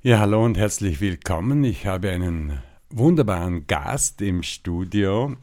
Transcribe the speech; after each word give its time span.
Ja, 0.00 0.20
hallo 0.20 0.44
und 0.44 0.56
herzlich 0.56 1.00
willkommen. 1.00 1.64
Ich 1.64 1.84
habe 1.84 2.10
einen 2.10 2.62
wunderbaren 2.88 3.66
Gast 3.66 4.22
im 4.22 4.44
Studio 4.44 5.34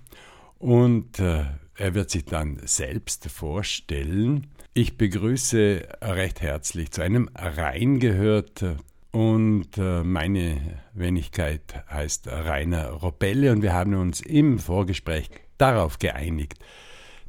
und 0.59 1.20
äh, 1.20 1.43
er 1.75 1.93
wird 1.93 2.09
sich 2.09 2.24
dann 2.24 2.62
selbst 2.63 3.29
vorstellen. 3.29 4.47
Ich 4.73 4.97
begrüße 4.97 5.86
recht 6.02 6.39
herzlich 6.39 6.91
zu 6.91 7.02
einem 7.02 7.29
Reingehört 7.36 8.63
und 9.12 9.78
äh, 9.78 10.04
meine 10.05 10.80
Wenigkeit 10.94 11.84
heißt 11.90 12.30
Rainer 12.30 12.92
Robelle 12.92 13.52
und 13.52 13.62
wir 13.62 13.74
haben 13.74 13.94
uns 13.96 14.22
im 14.22 14.60
Vorgespräch 14.60 15.32
darauf 15.58 16.00
geeinigt, 16.00 16.64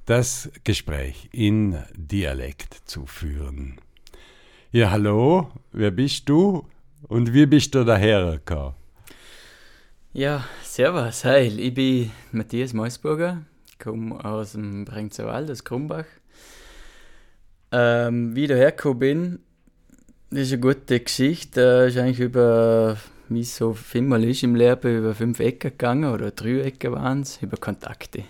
das 0.05 0.49
Gespräch 0.63 1.29
in 1.33 1.77
Dialekt 1.97 2.83
zu 2.85 3.05
führen. 3.05 3.81
Ja, 4.71 4.93
hallo, 4.93 5.51
wer 5.73 5.91
bist 5.91 6.29
du? 6.29 6.65
Und 7.09 7.33
wie 7.33 7.47
bist 7.47 7.73
du 7.73 7.85
dahergekommen? 7.85 8.75
Ja, 10.13 10.45
servus, 10.65 11.25
heil. 11.25 11.61
Ich 11.61 11.73
bin 11.73 12.11
Matthias 12.33 12.73
Meusburger, 12.73 13.43
komme 13.79 14.25
aus 14.25 14.53
dem 14.53 14.85
Brenzerwald, 14.85 15.49
aus 15.49 15.63
Krumbach. 15.63 16.07
Ähm, 17.71 18.35
wie 18.35 18.43
ich 18.43 18.49
dahergekommen 18.49 18.99
bin, 18.99 19.39
das 20.31 20.41
ist 20.41 20.53
eine 20.55 20.63
gute 20.63 20.99
Geschichte. 20.99 21.61
Das 21.61 21.95
ist 21.95 22.01
eigentlich 22.01 22.19
über, 22.19 22.97
wie 23.29 23.43
es 23.43 23.57
so 23.57 23.73
fünfmal 23.73 24.25
ist 24.25 24.43
im 24.43 24.57
Leben, 24.57 24.99
über 24.99 25.15
fünf 25.15 25.39
Ecken 25.39 25.71
gegangen, 25.71 26.13
oder 26.13 26.33
drei 26.33 26.63
Ecken 26.63 26.91
waren 26.91 27.21
es, 27.21 27.41
über 27.41 27.57
Kontakte. 27.57 28.25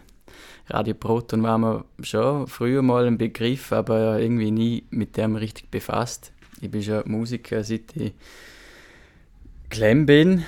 Radio 0.68 0.92
Proton 0.92 1.42
war 1.42 1.56
mir 1.56 1.84
schon 2.02 2.46
früher 2.46 2.82
mal 2.82 3.06
ein 3.06 3.16
Begriff, 3.16 3.72
aber 3.72 4.20
irgendwie 4.20 4.50
nie 4.50 4.84
mit 4.90 5.16
dem 5.16 5.36
richtig 5.36 5.70
befasst. 5.70 6.32
Ich 6.60 6.70
bin 6.70 6.82
schon 6.82 7.04
Musiker, 7.06 7.64
seit 7.64 7.96
ich 7.96 8.12
klein 9.70 10.06
bin. 10.06 10.44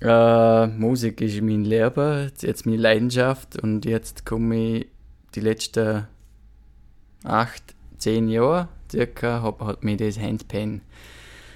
Äh, 0.00 0.66
Musik 0.66 1.20
ist 1.20 1.40
mein 1.40 1.64
Leben, 1.64 2.30
jetzt 2.40 2.66
meine 2.66 2.78
Leidenschaft 2.78 3.60
und 3.62 3.84
jetzt 3.84 4.26
komme 4.26 4.56
ich 4.56 4.86
die 5.34 5.40
letzten 5.40 6.06
acht, 7.24 7.74
zehn 7.96 8.28
Jahre 8.28 8.68
circa, 8.90 9.42
hat, 9.42 9.60
hat 9.60 9.84
mich 9.84 9.96
das 9.96 10.18
Handpan 10.18 10.82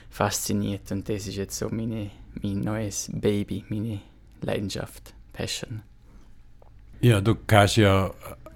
fasziniert 0.08 0.90
und 0.90 1.08
das 1.08 1.26
ist 1.26 1.36
jetzt 1.36 1.58
so 1.58 1.68
meine, 1.68 2.10
mein 2.42 2.60
neues 2.60 3.10
Baby, 3.12 3.64
meine 3.68 4.00
Leidenschaft, 4.40 5.14
Passion. 5.32 5.82
Ja, 7.02 7.20
du 7.20 7.34
kannst 7.46 7.76
ja 7.76 8.10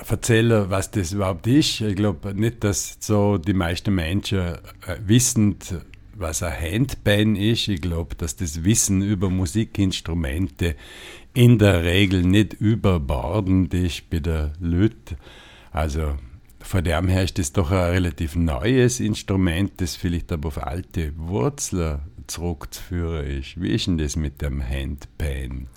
erzählen, 0.08 0.68
was 0.68 0.90
das 0.90 1.12
überhaupt 1.12 1.46
ist. 1.46 1.80
Ich 1.80 1.96
glaube 1.96 2.34
nicht, 2.34 2.62
dass 2.62 2.98
so 3.00 3.38
die 3.38 3.54
meisten 3.54 3.94
Menschen 3.94 4.38
äh, 4.38 4.58
wissen, 5.06 5.56
was 6.16 6.42
ein 6.42 6.52
Handpan 6.52 7.36
ist. 7.36 7.68
Ich 7.68 7.80
glaube, 7.80 8.14
dass 8.14 8.36
das 8.36 8.64
Wissen 8.64 9.02
über 9.02 9.30
Musikinstrumente 9.30 10.76
in 11.32 11.58
der 11.58 11.84
Regel 11.84 12.22
nicht 12.22 12.54
überbordend 12.54 13.74
ist 13.74 14.08
bei 14.10 14.20
der 14.20 14.52
Lüt. 14.60 15.16
Also 15.72 16.14
von 16.60 16.82
dem 16.82 17.08
her 17.08 17.24
ist 17.24 17.38
das 17.38 17.52
doch 17.52 17.70
ein 17.70 17.90
relativ 17.90 18.36
neues 18.36 19.00
Instrument, 19.00 19.72
das 19.78 19.96
vielleicht 19.96 20.32
aber 20.32 20.48
auf 20.48 20.64
alte 20.64 21.12
Wurzeln 21.16 22.00
zurückzuführen 22.26 23.26
ist. 23.26 23.60
Wie 23.60 23.70
ist 23.70 23.86
denn 23.86 23.98
das 23.98 24.16
mit 24.16 24.40
dem 24.40 24.66
Handpan? 24.66 25.68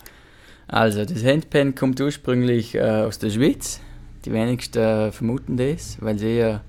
Also, 0.67 1.05
das 1.05 1.23
Handpan 1.23 1.75
kommt 1.75 1.99
ursprünglich 1.99 2.75
äh, 2.75 2.81
aus 2.81 3.19
der 3.19 3.29
Schweiz. 3.29 3.79
Die 4.25 4.31
wenigsten 4.31 4.79
äh, 4.79 5.11
vermuten 5.11 5.57
das, 5.57 5.97
weil 6.01 6.19
sie 6.19 6.37
ja 6.37 6.61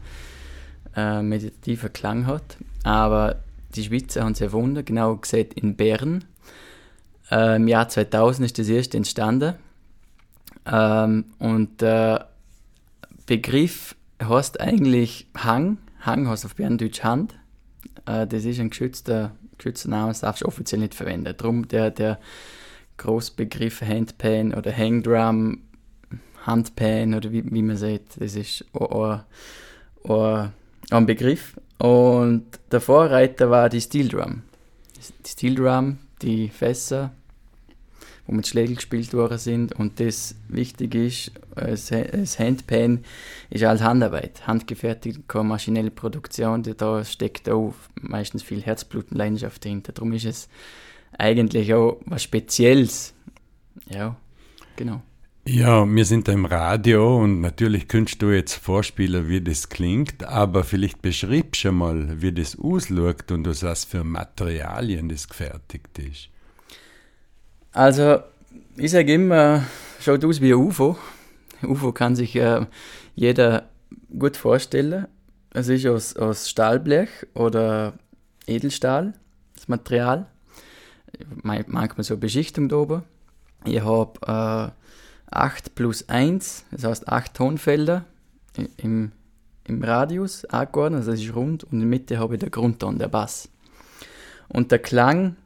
äh, 0.96 1.22
meditativer 1.22 1.89
Klang 1.89 2.27
hat. 2.27 2.56
Aber 2.84 3.42
die 3.74 3.84
Schweizer 3.84 4.22
haben 4.22 4.33
es 4.33 4.41
erfunden, 4.41 4.84
genau 4.84 5.16
gesagt 5.16 5.55
in 5.55 5.77
Bern. 5.77 6.24
Äh, 7.30 7.56
Im 7.56 7.69
Jahr 7.69 7.88
2000 7.88 8.47
ist 8.47 8.58
das 8.58 8.69
erste 8.69 8.97
entstanden. 8.97 9.55
Ähm, 10.66 11.27
und 11.38 11.80
der 11.80 12.28
Begriff 13.27 13.95
heißt 14.23 14.61
eigentlich 14.61 15.27
Hang. 15.36 15.78
Hang 16.01 16.28
heißt 16.28 16.45
auf 16.46 16.55
Berndeutsch 16.55 17.02
Hand. 17.02 17.34
Äh, 18.07 18.27
das 18.27 18.45
ist 18.45 18.61
ein 18.61 18.70
geschützter, 18.70 19.33
geschützter 19.57 19.90
Name, 19.90 20.08
das 20.08 20.20
darfst 20.20 20.42
du 20.42 20.46
offiziell 20.46 20.80
nicht 20.80 20.95
verwenden. 20.95 21.34
Darum 21.36 21.68
der, 21.68 21.90
der 21.90 22.18
Großbegriff 22.96 23.83
Handpan 23.83 24.55
oder 24.55 24.74
Hangdrum, 24.77 25.62
Handpan 26.45 27.14
oder 27.14 27.30
wie, 27.33 27.45
wie 27.51 27.62
man 27.62 27.77
sagt, 27.77 28.20
das 28.20 28.34
ist 28.34 28.64
ein, 28.73 29.20
ein 30.91 31.07
Begriff. 31.07 31.59
Und 31.79 32.45
der 32.73 32.81
Vorreiter 32.81 33.51
war 33.51 33.69
die 33.69 33.81
Steel 33.81 34.09
Drum. 34.09 34.43
Die 35.25 35.29
Steel 35.29 35.55
Drum, 35.55 35.99
die 36.23 36.49
Fässer, 36.49 37.13
wo 38.27 38.35
mit 38.35 38.47
Schlägen 38.47 38.75
gespielt 38.75 39.15
worden 39.15 39.39
sind. 39.39 39.73
Und 39.75 40.01
das 40.01 40.35
wichtig 40.49 40.95
ist, 40.95 41.33
das 41.55 42.39
Handpan 42.39 43.05
ist 43.51 43.65
als 43.65 43.81
Handarbeit, 43.81 44.47
handgefertigt, 44.47 45.29
keine 45.29 45.45
maschinelle 45.45 45.91
Produktion. 45.91 46.63
Da 46.63 47.05
steckt 47.05 47.49
auch 47.49 47.75
meistens 48.01 48.43
viel 48.43 48.63
Herzblut 48.63 49.11
und 49.11 49.17
Leidenschaft 49.17 49.65
dahinter. 49.65 49.93
Darum 49.93 50.13
ist 50.13 50.27
es 50.27 50.49
eigentlich 51.17 51.73
auch 51.75 52.01
was 52.07 52.23
Spezielles. 52.23 53.15
Ja, 53.89 54.17
genau. 54.77 55.03
Ja, 55.51 55.86
wir 55.86 56.05
sind 56.05 56.29
im 56.29 56.45
Radio 56.45 57.23
und 57.23 57.41
natürlich 57.41 57.89
könntest 57.89 58.20
du 58.20 58.29
jetzt 58.29 58.53
vorspielen, 58.53 59.31
wie 59.31 59.41
das 59.41 59.70
klingt, 59.70 60.23
aber 60.25 60.63
vielleicht 60.63 61.01
beschreibst 61.01 61.64
du 61.64 61.73
mal, 61.73 62.20
wie 62.20 62.33
das 62.33 62.59
ausschaut 62.59 63.33
und 63.33 63.48
aus 63.48 63.63
was 63.63 63.87
für 63.87 64.05
Materialien 64.05 65.08
das 65.08 65.27
gefertigt 65.27 65.98
ist. 66.01 66.29
Also, 67.73 68.19
ich 68.77 68.91
sage 68.91 69.14
immer, 69.14 69.64
schaut 70.01 70.23
aus 70.23 70.42
wie 70.42 70.53
ein 70.53 70.58
UFO. 70.58 70.98
UFO 71.63 71.92
kann 71.95 72.14
sich 72.14 72.37
äh, 72.37 72.67
jeder 73.14 73.70
gut 74.19 74.37
vorstellen. 74.37 75.07
Es 75.48 75.69
ist 75.69 75.87
aus, 75.87 76.14
aus 76.14 76.51
Stahlblech 76.51 77.08
oder 77.33 77.95
Edelstahl, 78.47 79.14
das 79.57 79.67
Material. 79.67 80.27
Manchmal 81.42 82.05
so 82.05 82.19
Beschichtung 82.19 82.69
da 82.69 82.77
oben. 82.77 83.03
Ich 83.64 83.81
habe 83.81 84.75
äh, 84.75 84.77
8 85.30 85.74
plus 85.74 86.08
1, 86.08 86.64
das 86.70 86.84
heißt 86.84 87.08
8 87.08 87.34
Tonfelder 87.34 88.05
im, 88.77 89.12
im 89.64 89.84
Radius 89.84 90.44
angeordnet, 90.46 91.00
also 91.00 91.12
das 91.12 91.20
ist 91.20 91.34
rund, 91.34 91.64
und 91.64 91.72
in 91.74 91.80
der 91.80 91.89
Mitte 91.89 92.18
habe 92.18 92.34
ich 92.34 92.40
den 92.40 92.50
Grundton, 92.50 92.98
der 92.98 93.08
Bass. 93.08 93.48
Und 94.48 94.72
der 94.72 94.78
Klang 94.78 95.36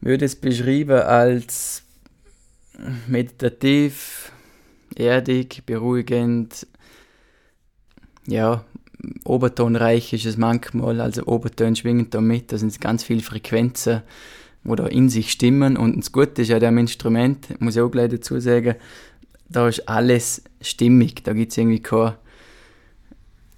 würde 0.00 0.24
es 0.24 0.36
beschreiben 0.36 1.00
als 1.02 1.82
meditativ, 3.06 4.32
erdig, 4.96 5.62
beruhigend, 5.64 6.66
ja, 8.26 8.64
obertonreich 9.24 10.12
ist 10.12 10.26
es 10.26 10.36
manchmal, 10.36 11.00
also 11.00 11.26
Oberton 11.26 11.76
schwingen 11.76 12.10
da 12.10 12.20
mit, 12.20 12.52
da 12.52 12.58
sind 12.58 12.80
ganz 12.80 13.04
viele 13.04 13.22
Frequenzen, 13.22 14.02
da 14.64 14.86
in 14.86 15.08
sich 15.08 15.30
stimmen. 15.30 15.76
Und 15.76 15.98
das 15.98 16.12
Gute 16.12 16.42
ist 16.42 16.48
ja 16.48 16.58
dem 16.58 16.78
Instrument, 16.78 17.60
muss 17.60 17.76
ich 17.76 17.82
auch 17.82 17.90
gleich 17.90 18.10
dazu 18.10 18.40
sagen, 18.40 18.76
da 19.48 19.68
ist 19.68 19.88
alles 19.88 20.42
stimmig. 20.60 21.22
Da 21.24 21.32
gibt 21.32 21.52
es 21.52 21.58
irgendwie 21.58 21.80
keine 21.80 22.16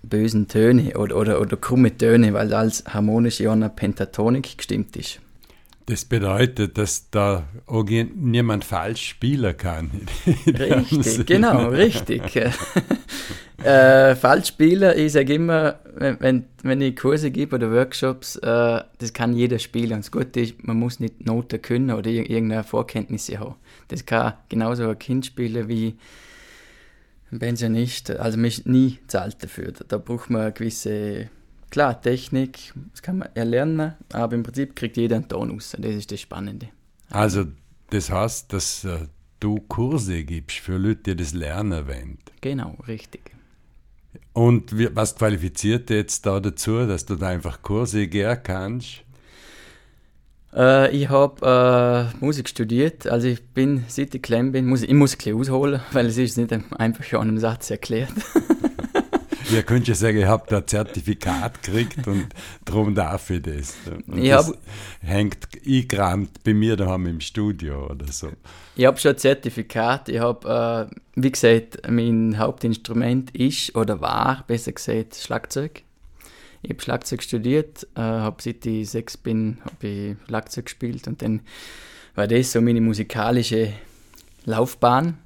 bösen 0.02 0.48
Töne 0.48 0.96
oder, 0.98 1.16
oder, 1.16 1.40
oder 1.40 1.56
krumme 1.56 1.96
Töne, 1.96 2.32
weil 2.32 2.52
alles 2.52 2.84
harmonisch 2.86 3.40
in 3.40 3.48
einer 3.48 3.68
Pentatonik 3.68 4.56
gestimmt 4.56 4.96
ist. 4.96 5.20
Das 5.86 6.04
bedeutet, 6.04 6.78
dass 6.78 7.10
da 7.10 7.46
niemand 8.16 8.64
falsch 8.64 9.10
spielen 9.10 9.56
kann. 9.56 9.90
Richtig, 10.46 11.26
genau, 11.26 11.68
richtig. 11.68 12.22
äh, 13.66 14.16
falsch 14.16 14.49
spielen, 14.49 14.99
ich 14.99 15.12
sage 15.12 15.34
immer, 15.34 15.78
wenn, 15.97 16.44
wenn 16.62 16.81
ich 16.81 16.97
Kurse 16.97 17.31
gebe 17.31 17.56
oder 17.56 17.71
Workshops, 17.71 18.37
äh, 18.37 18.82
das 18.99 19.12
kann 19.12 19.34
jeder 19.34 19.59
spielen. 19.59 19.93
Und 19.93 20.04
das 20.04 20.10
Gute 20.10 20.41
ist, 20.41 20.62
man 20.65 20.78
muss 20.78 21.00
nicht 21.00 21.25
Noten 21.27 21.60
können 21.60 21.91
oder 21.91 22.10
irgendeine 22.10 22.65
Vorkenntnisse 22.65 23.39
haben. 23.39 23.57
Das 23.89 24.04
kann 24.07 24.34
genauso 24.48 24.89
ein 24.89 24.98
Kind 24.98 25.27
spielen 25.27 25.68
wie 25.68 25.97
ein 27.33 27.39
Pensionist. 27.39 28.10
Also 28.10 28.39
man 28.39 28.47
ist 28.47 28.66
nie 28.66 28.98
zahlt 29.07 29.42
dafür. 29.42 29.72
Da 29.89 29.98
braucht 29.98 30.30
man 30.30 30.42
eine 30.42 30.53
gewisse 30.53 31.28
Klar, 31.71 32.01
Technik, 32.01 32.72
das 32.92 33.03
kann 33.03 33.19
man 33.19 33.28
erlernen, 33.34 33.95
aber 34.12 34.34
im 34.34 34.42
Prinzip 34.42 34.77
kriegt 34.77 34.97
jeder 34.97 35.16
einen 35.16 35.28
Ton 35.28 35.51
raus. 35.51 35.77
Das 35.78 35.95
ist 35.95 36.12
das 36.12 36.21
Spannende. 36.21 36.69
Also, 37.10 37.47
das 37.91 38.10
heißt, 38.10 38.53
dass 38.53 38.84
äh, 38.84 39.09
du 39.41 39.60
Kurse 39.60 40.24
gibst 40.24 40.59
für 40.59 40.77
Leute, 40.77 41.15
die 41.15 41.16
das 41.16 41.34
lernen 41.34 41.86
wollen. 41.86 42.19
Genau, 42.41 42.77
richtig. 42.86 43.35
Und 44.33 44.72
was 44.95 45.16
qualifiziert 45.16 45.91
jetzt 45.91 46.27
da 46.27 46.41
dazu, 46.41 46.86
dass 46.86 47.07
du 47.07 47.16
da 47.16 47.28
einfach 47.28 47.63
Kurse 47.63 48.07
gehen 48.07 48.39
kannst? 48.42 49.03
Äh, 50.54 50.97
ich 50.97 51.09
habe 51.09 52.13
äh, 52.18 52.24
Musik 52.24 52.48
studiert, 52.48 53.07
also 53.07 53.28
ich 53.28 53.45
bin, 53.45 53.84
seit 53.89 54.15
ich 54.15 54.22
klein 54.22 54.53
bin, 54.53 54.66
muss, 54.66 54.83
ich 54.83 54.95
muss 54.95 55.16
ein 55.24 55.34
ausholen, 55.34 55.80
weil 55.92 56.07
es 56.07 56.16
ist 56.16 56.39
nicht 56.39 56.53
einfach 56.78 57.04
schon 57.04 57.21
einem 57.21 57.39
Satz 57.39 57.71
erklärt. 57.71 58.13
Ihr 59.53 59.63
könnt 59.63 59.87
ja 59.87 59.95
sagen, 59.95 60.19
ich 60.19 60.25
habe 60.25 60.45
da 60.48 60.59
ein 60.59 60.66
Zertifikat 60.66 61.63
gekriegt 61.63 62.07
und 62.09 62.27
darum 62.65 62.95
darf 62.95 63.31
ich 63.31 63.43
das. 63.43 63.75
Und 64.09 64.19
Ich 64.19 64.31
das 64.31 64.48
hab- 64.48 64.57
hängt 65.01 65.48
eingerammt 65.66 66.43
bei 66.43 66.53
mir 66.53 66.77
daheim 66.77 67.07
im 67.07 67.21
Studio 67.21 67.87
oder 67.91 68.10
so. 68.10 68.31
Ich 68.75 68.84
habe 68.87 68.98
schon 68.98 69.13
ein 69.13 69.19
Zertifikat. 69.19 70.09
Ich 70.09 70.19
habe, 70.19 70.89
äh, 70.91 70.97
wie 71.15 71.31
gesagt, 71.31 71.78
mein 71.89 72.39
Hauptinstrument 72.39 73.31
ist 73.37 73.75
oder 73.77 74.01
war, 74.01 74.45
besser 74.47 74.72
gesagt, 74.72 75.15
Schlagzeug. 75.16 75.83
Ich 76.63 76.71
habe 76.71 76.83
Schlagzeug 76.83 77.22
studiert, 77.22 77.87
äh, 77.95 78.01
habe 78.01 78.43
seit 78.43 78.66
ich 78.66 78.91
sechs 78.91 79.16
bin, 79.16 79.59
habe 79.65 79.87
ich 79.87 80.16
Schlagzeug 80.27 80.65
gespielt 80.65 81.07
und 81.07 81.22
dann 81.22 81.41
war 82.16 82.27
das 82.27 82.51
so 82.51 82.60
meine 82.60 82.81
musikalische 82.81 83.72
Laufbahn. 84.45 85.19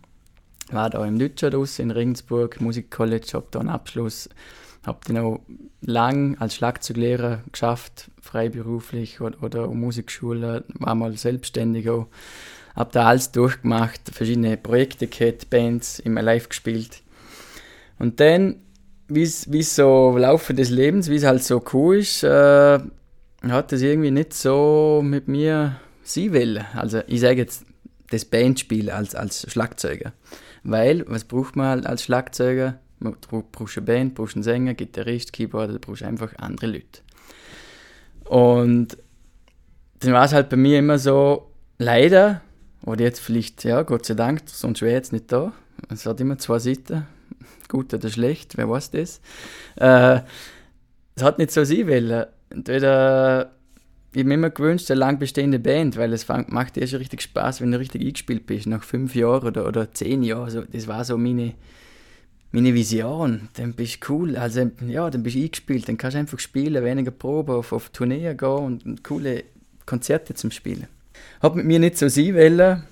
War 0.70 0.90
da 0.90 1.04
im 1.04 1.18
draussen 1.18 1.82
in 1.82 1.90
Regensburg, 1.90 2.60
Musikcollege, 2.60 3.32
habe 3.34 3.46
da 3.50 3.60
einen 3.60 3.68
Abschluss, 3.68 4.28
habe 4.86 5.00
dann 5.06 5.18
auch 5.18 5.40
lang 5.80 6.38
als 6.38 6.54
Schlagzeuglehrer 6.54 7.42
geschafft, 7.50 8.10
freiberuflich 8.20 9.20
oder, 9.20 9.42
oder 9.42 9.66
Musikschule, 9.68 10.64
war 10.74 10.94
mal 10.94 11.16
selbstständig 11.16 11.88
auch. 11.90 12.06
Habe 12.76 12.90
da 12.92 13.06
alles 13.06 13.32
durchgemacht, 13.32 14.00
verschiedene 14.12 14.56
Projekte 14.56 15.08
gehabt, 15.08 15.50
Bands, 15.50 15.98
immer 15.98 16.22
live 16.22 16.48
gespielt. 16.48 17.02
Und 17.98 18.20
dann, 18.20 18.56
wie 19.08 19.22
es 19.22 19.74
so 19.74 20.16
Laufe 20.16 20.54
des 20.54 20.70
Lebens, 20.70 21.10
wie 21.10 21.16
es 21.16 21.24
halt 21.24 21.42
so 21.42 21.62
cool 21.72 21.98
ist, 21.98 22.22
äh, 22.22 22.78
hat 23.48 23.72
das 23.72 23.82
irgendwie 23.82 24.10
nicht 24.10 24.34
so 24.34 25.00
mit 25.04 25.26
mir 25.26 25.76
sein 26.04 26.32
wollen. 26.32 26.64
Also 26.74 27.00
ich 27.06 27.20
sage 27.20 27.38
jetzt 27.38 27.64
das 28.10 28.24
Bandspiel 28.24 28.90
als, 28.90 29.14
als 29.14 29.50
Schlagzeuger. 29.50 30.12
Weil, 30.62 31.04
was 31.08 31.24
braucht 31.24 31.56
man 31.56 31.66
halt 31.66 31.86
als 31.86 32.02
Schlagzeuger? 32.04 32.78
Man 32.98 33.16
bra- 33.20 33.42
brauchst 33.50 33.78
eine 33.78 33.86
Band, 33.86 34.14
brauchst 34.14 34.36
einen 34.36 34.42
Sänger, 34.42 34.74
Gitarrist, 34.74 35.32
Keyboarder, 35.32 35.74
du 35.74 35.78
brauchst 35.78 36.02
einfach 36.02 36.34
andere 36.36 36.66
Leute. 36.66 37.00
Und 38.24 38.98
dann 40.00 40.12
war 40.12 40.24
es 40.24 40.32
halt 40.32 40.48
bei 40.50 40.56
mir 40.56 40.78
immer 40.78 40.98
so, 40.98 41.50
leider, 41.78 42.42
oder 42.84 43.04
jetzt 43.04 43.20
vielleicht, 43.20 43.64
ja, 43.64 43.82
Gott 43.82 44.06
sei 44.06 44.14
Dank, 44.14 44.42
sonst 44.46 44.82
wäre 44.82 44.94
jetzt 44.94 45.12
nicht 45.12 45.32
da. 45.32 45.52
Es 45.88 46.06
hat 46.06 46.20
immer 46.20 46.38
zwei 46.38 46.58
Seiten, 46.58 47.06
gut 47.68 47.92
oder 47.94 48.08
schlecht, 48.10 48.56
wer 48.56 48.68
weiß 48.68 48.90
das. 48.90 49.20
Äh, 49.76 50.20
es 51.14 51.22
hat 51.22 51.38
nicht 51.38 51.50
so 51.50 51.64
sein 51.64 51.88
wollen. 51.88 52.26
Entweder, 52.50 53.52
ich 54.12 54.18
habe 54.18 54.28
mir 54.28 54.34
immer 54.34 54.50
gewünscht, 54.50 54.90
eine 54.90 54.98
lang 54.98 55.18
bestehende 55.18 55.60
Band, 55.60 55.96
weil 55.96 56.12
es 56.12 56.26
macht 56.28 56.74
dir 56.74 56.86
schon 56.86 56.98
richtig 56.98 57.22
Spaß, 57.22 57.60
wenn 57.60 57.70
du 57.70 57.78
richtig 57.78 58.02
eingespielt 58.02 58.44
bist, 58.44 58.66
nach 58.66 58.82
fünf 58.82 59.14
Jahren 59.14 59.46
oder, 59.46 59.68
oder 59.68 59.92
zehn 59.92 60.24
Jahren. 60.24 60.44
Also, 60.44 60.62
das 60.62 60.88
war 60.88 61.04
so 61.04 61.16
meine, 61.16 61.54
meine 62.50 62.74
Vision. 62.74 63.48
Dann 63.54 63.74
bist 63.74 64.02
du 64.02 64.12
cool, 64.12 64.36
also 64.36 64.68
ja, 64.88 65.08
dann 65.10 65.22
bist 65.22 65.36
du 65.36 65.42
eingespielt, 65.42 65.88
dann 65.88 65.96
kannst 65.96 66.16
du 66.16 66.18
einfach 66.18 66.40
spielen, 66.40 66.82
weniger 66.84 67.12
Proben, 67.12 67.54
auf, 67.54 67.72
auf 67.72 67.90
Tourneen 67.90 68.36
gehen 68.36 68.48
und, 68.48 68.84
und 68.84 69.04
coole 69.04 69.44
Konzerte 69.86 70.34
zum 70.34 70.50
Spielen. 70.50 70.88
Hat 71.40 71.54
mit 71.54 71.66
mir 71.66 71.78
nicht 71.78 71.96
so 71.96 72.08
sein 72.08 72.34
wollen. 72.34 72.82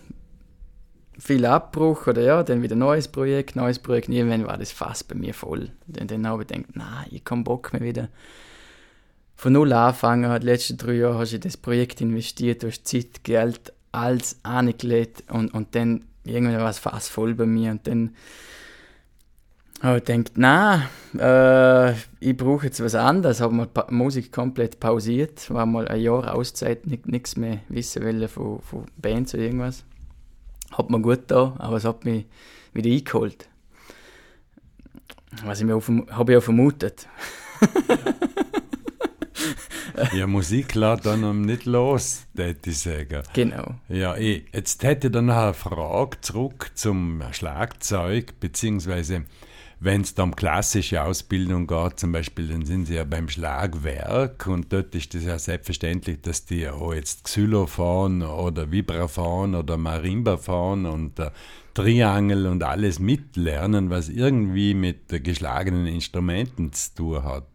Viel 1.18 1.44
Abbruch 1.46 2.06
oder 2.06 2.22
ja, 2.22 2.42
dann 2.44 2.62
wieder 2.62 2.76
neues 2.76 3.08
Projekt, 3.08 3.56
neues 3.56 3.80
Projekt. 3.80 4.08
Irgendwann 4.08 4.46
war 4.46 4.56
das 4.56 4.70
fast 4.70 5.08
bei 5.08 5.16
mir 5.16 5.34
voll. 5.34 5.70
Dann, 5.88 6.06
dann 6.06 6.28
habe 6.28 6.42
ich 6.42 6.48
gedacht, 6.48 6.76
nein, 6.76 7.06
ich 7.10 7.24
kann 7.24 7.42
Bock 7.42 7.72
mehr 7.72 7.82
wieder 7.82 8.08
von 9.38 9.52
null 9.52 9.72
anfangen. 9.72 10.40
Die 10.40 10.46
letzten 10.46 10.76
drei 10.76 10.94
Jahre 10.94 11.18
hast 11.18 11.30
du 11.30 11.36
in 11.36 11.42
das 11.42 11.56
Projekt 11.56 12.00
investiert, 12.00 12.62
du 12.62 12.66
hast 12.66 12.86
Zeit, 12.86 13.22
Geld, 13.22 13.72
alles 13.92 14.36
angelegt 14.42 15.24
und, 15.30 15.54
und 15.54 15.74
dann 15.74 16.04
irgendwann 16.24 16.60
war 16.60 16.70
es 16.70 16.78
fast 16.78 17.08
voll 17.08 17.34
bei 17.34 17.46
mir 17.46 17.70
und 17.70 17.86
dann 17.86 18.14
habe 19.80 19.98
ich 19.98 20.04
gedacht, 20.04 20.32
nein, 20.34 20.82
äh, 21.16 21.92
ich 22.18 22.36
brauche 22.36 22.66
jetzt 22.66 22.82
was 22.82 22.96
anderes. 22.96 23.40
Habe 23.40 23.54
mal 23.54 23.68
Musik 23.90 24.32
komplett 24.32 24.80
pausiert, 24.80 25.48
war 25.54 25.66
mal 25.66 25.86
ein 25.86 26.00
Jahr 26.00 26.34
Auszeit, 26.34 26.84
nichts 26.86 27.36
mehr 27.36 27.60
wissen 27.68 28.02
wollen 28.02 28.28
von, 28.28 28.60
von 28.60 28.86
Bands 28.96 29.34
oder 29.34 29.44
irgendwas. 29.44 29.84
Hat 30.72 30.90
mir 30.90 31.00
gut 31.00 31.22
da, 31.28 31.54
aber 31.58 31.76
es 31.76 31.84
hat 31.84 32.04
mich 32.04 32.26
wieder 32.72 32.90
eingeholt. 32.90 33.48
Was 35.44 35.60
ich 35.60 35.64
mir 35.64 35.80
habe 36.10 36.32
ich 36.32 36.38
auch 36.38 36.42
vermutet. 36.42 37.06
Ja, 40.12 40.26
Musik 40.26 40.74
lässt 40.74 41.06
dann 41.06 41.24
um 41.24 41.42
nicht 41.42 41.64
los, 41.64 42.26
würde 42.34 42.58
ich 42.66 42.78
sagen. 42.78 43.22
Genau. 43.32 43.74
Ja, 43.88 44.16
eh. 44.16 44.44
Jetzt 44.52 44.82
hätte 44.82 45.08
ich 45.08 45.12
dann 45.12 45.26
noch 45.26 45.36
eine 45.36 45.54
Frage 45.54 46.20
zurück 46.20 46.70
zum 46.74 47.22
Schlagzeug, 47.32 48.40
beziehungsweise 48.40 49.24
wenn 49.80 50.00
es 50.00 50.14
da 50.14 50.24
um 50.24 50.34
klassische 50.34 51.02
Ausbildung 51.02 51.68
geht, 51.68 52.00
zum 52.00 52.10
Beispiel, 52.10 52.48
dann 52.48 52.66
sind 52.66 52.86
sie 52.86 52.94
ja 52.94 53.04
beim 53.04 53.28
Schlagwerk 53.28 54.46
und 54.48 54.72
dort 54.72 54.94
ist 54.94 55.14
es 55.14 55.24
ja 55.24 55.38
selbstverständlich, 55.38 56.20
dass 56.20 56.44
die 56.44 56.68
auch 56.68 56.92
jetzt 56.92 57.24
Xylophon 57.24 58.22
oder 58.22 58.72
Vibraphon 58.72 59.54
oder 59.54 59.76
Marimba 59.76 60.36
fahren 60.36 60.84
und 60.84 61.20
äh, 61.20 61.30
Triangel 61.74 62.46
und 62.46 62.64
alles 62.64 62.98
mitlernen, 62.98 63.88
was 63.88 64.08
irgendwie 64.08 64.74
mit 64.74 65.12
äh, 65.12 65.20
geschlagenen 65.20 65.86
Instrumenten 65.86 66.72
zu 66.72 66.94
tun 66.96 67.22
hat. 67.22 67.46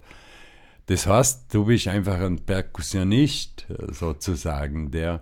Das 0.88 1.08
heißt, 1.08 1.54
du 1.54 1.66
bist 1.66 1.88
einfach 1.88 2.20
ein 2.20 2.40
Perkussionist 2.40 3.66
äh, 3.70 3.94
sozusagen, 3.94 4.92
der 4.92 5.22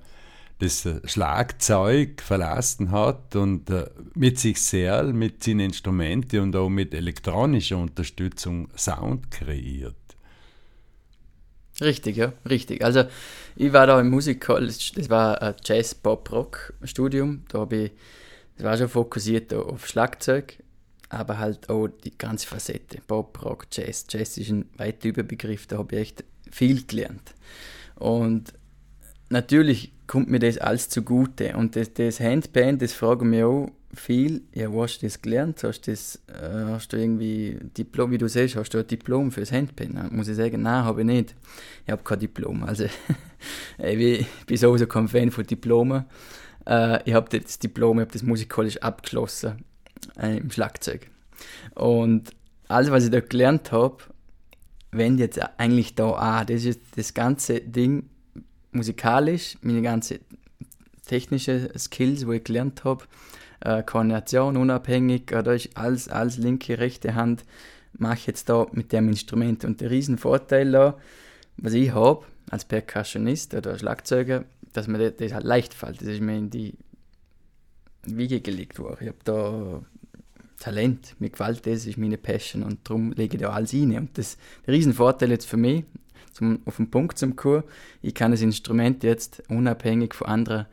das 0.59 0.85
äh, 0.85 1.01
Schlagzeug 1.05 2.21
verlassen 2.21 2.91
hat 2.91 3.35
und 3.35 3.69
äh, 3.69 3.85
mit 4.15 4.39
sich 4.39 4.61
sehr, 4.61 5.03
mit 5.03 5.43
seinen 5.43 5.61
Instrumenten 5.61 6.39
und 6.39 6.55
auch 6.55 6.69
mit 6.69 6.93
elektronischer 6.93 7.77
Unterstützung 7.77 8.69
Sound 8.75 9.29
kreiert. 9.31 9.95
Richtig, 11.79 12.17
ja, 12.17 12.33
richtig. 12.47 12.83
Also 12.83 13.05
ich 13.55 13.73
war 13.73 13.87
da 13.87 13.99
im 13.99 14.09
Musikcollege, 14.09 14.73
das 14.95 15.09
war 15.09 15.41
ein 15.41 15.55
Jazz-Pop-Rock-Studium. 15.63 17.43
Da 17.49 17.59
habe 17.59 17.75
ich, 17.75 17.91
das 18.55 18.65
war 18.65 18.77
schon 18.77 18.89
fokussiert 18.89 19.53
auf 19.53 19.87
Schlagzeug, 19.87 20.60
aber 21.11 21.37
halt 21.37 21.69
auch 21.69 21.87
die 21.87 22.17
ganze 22.17 22.47
Facette. 22.47 22.99
Pop, 23.05 23.43
Rock, 23.43 23.67
Jazz. 23.71 24.05
Jazz 24.09 24.37
ist 24.37 24.49
ein 24.49 24.65
weiter 24.77 25.09
Überbegriff, 25.09 25.67
da 25.67 25.77
habe 25.77 25.95
ich 25.95 26.01
echt 26.01 26.23
viel 26.49 26.83
gelernt. 26.85 27.35
Und 27.95 28.53
natürlich 29.29 29.91
kommt 30.07 30.29
mir 30.29 30.39
das 30.39 30.57
alles 30.57 30.89
zugute. 30.89 31.55
Und 31.57 31.75
das, 31.75 31.93
das 31.93 32.19
Handband, 32.19 32.81
das 32.81 32.93
fragen 32.93 33.29
mich 33.29 33.43
auch 33.43 33.71
viel, 33.93 34.43
ja, 34.53 34.71
wo 34.71 34.83
hast 34.83 34.99
du 34.99 35.05
das 35.05 35.21
gelernt? 35.21 35.61
Hast 35.63 35.81
du, 35.81 35.91
das, 35.91 36.21
äh, 36.27 36.65
hast 36.67 36.93
du 36.93 36.97
irgendwie 36.97 37.59
Diplom, 37.77 38.11
wie 38.11 38.17
du 38.17 38.29
siehst, 38.29 38.55
hast 38.55 38.73
du 38.73 38.77
ein 38.77 38.87
Diplom 38.87 39.31
fürs 39.31 39.51
Handpan? 39.51 39.95
Dann 39.95 40.15
muss 40.15 40.29
ich 40.29 40.37
sagen, 40.37 40.61
nein, 40.61 40.85
habe 40.85 41.01
ich 41.01 41.07
nicht. 41.07 41.35
Ich 41.85 41.91
habe 41.91 42.03
kein 42.03 42.19
Diplom. 42.19 42.63
Also, 42.63 42.85
ich 43.77 44.25
bin 44.45 44.57
sowieso 44.57 44.87
kein 44.87 45.09
Fan 45.09 45.29
von 45.29 45.45
Diplomen. 45.45 46.05
Äh, 46.65 46.99
ich 47.03 47.13
habe 47.13 47.37
das 47.37 47.59
Diplom, 47.59 47.99
ich 47.99 48.03
habe 48.03 48.13
das 48.13 48.23
Musikcollege 48.23 48.81
abgeschlossen 48.81 49.65
äh, 50.19 50.37
im 50.37 50.51
Schlagzeug. 50.51 51.07
Und 51.75 52.31
alles, 52.67 52.91
was 52.91 53.05
ich 53.05 53.11
da 53.11 53.19
gelernt 53.19 53.71
habe, 53.71 53.97
wendet 54.91 55.35
jetzt 55.35 55.49
eigentlich 55.57 55.95
da 55.95 56.11
an. 56.11 56.47
Das 56.47 56.65
ist 56.65 56.79
das 56.95 57.13
ganze 57.13 57.61
Ding 57.61 58.09
musikalisch, 58.71 59.57
meine 59.61 59.81
ganze 59.81 60.19
technische 61.05 61.69
Skills, 61.77 62.25
wo 62.25 62.31
ich 62.31 62.43
gelernt 62.43 62.83
habe, 62.83 63.05
äh, 63.61 63.83
Koordination, 63.83 64.57
unabhängig, 64.57 65.31
äh, 65.31 65.43
da 65.43 65.53
ist 65.53 65.75
alles, 65.77 66.37
linke, 66.37 66.79
rechte 66.79 67.15
Hand, 67.15 67.43
mache 67.93 68.15
ich 68.15 68.27
jetzt 68.27 68.49
da 68.49 68.67
mit 68.71 68.91
dem 68.91 69.09
Instrument. 69.09 69.65
Und 69.65 69.81
der 69.81 69.91
riesen 69.91 70.17
Vorteil 70.17 70.71
da, 70.71 70.97
was 71.57 71.73
ich 71.73 71.93
habe, 71.93 72.25
als 72.49 72.65
Percussionist 72.65 73.53
oder 73.53 73.77
Schlagzeuger, 73.77 74.45
dass 74.73 74.87
mir 74.87 74.97
das, 74.97 75.17
das 75.17 75.33
halt 75.33 75.45
leicht 75.45 75.73
fällt. 75.73 76.01
Das 76.01 76.07
ist 76.07 76.21
mir 76.21 76.37
in 76.37 76.49
die 76.49 76.75
Wiege 78.05 78.41
gelegt 78.41 78.79
worden. 78.79 78.97
Ich 79.01 79.07
habe 79.07 79.17
da 79.23 79.81
Talent, 80.59 81.15
mir 81.19 81.29
gefällt 81.29 81.65
das, 81.65 81.85
ist 81.85 81.97
meine 81.97 82.17
Passion 82.17 82.63
und 82.63 82.87
darum 82.87 83.11
lege 83.13 83.35
ich 83.35 83.41
da 83.41 83.49
alles 83.49 83.73
rein. 83.73 83.97
Und 83.97 84.17
das 84.17 84.37
der 84.65 84.73
Riesenvorteil 84.73 85.31
jetzt 85.31 85.47
für 85.47 85.57
mich, 85.57 85.83
zum, 86.33 86.61
auf 86.65 86.77
den 86.77 86.89
Punkt 86.89 87.17
zum 87.17 87.35
kommen, 87.35 87.63
ich 88.01 88.13
kann 88.13 88.31
das 88.31 88.41
Instrument 88.41 89.03
jetzt 89.03 89.43
unabhängig 89.49 90.13
von 90.13 90.27
anderen 90.27 90.67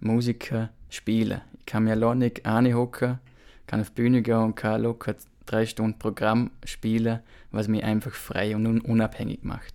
Musikern 0.00 0.70
spielen. 0.88 1.40
Ich 1.58 1.66
kann 1.66 1.84
mir 1.84 1.92
alleinig 1.92 2.46
anhocken, 2.46 3.18
kann 3.66 3.80
auf 3.80 3.90
die 3.90 4.02
Bühne 4.02 4.22
gehen 4.22 4.36
und 4.36 4.54
kann 4.54 4.82
locker 4.82 5.16
drei 5.46 5.66
Stunden 5.66 5.98
Programm 5.98 6.50
spielen, 6.64 7.20
was 7.50 7.68
mich 7.68 7.84
einfach 7.84 8.12
frei 8.12 8.54
und 8.56 8.66
un 8.66 8.80
unabhängig 8.80 9.42
macht. 9.42 9.74